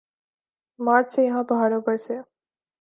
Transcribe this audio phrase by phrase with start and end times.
[0.79, 2.17] مارچ سے یہاں پہاڑوں پر سے